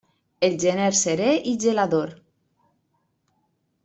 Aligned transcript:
El 0.45 0.53
gener 0.63 0.87
serè 0.99 1.27
i 1.53 1.53
gelador. 1.65 2.15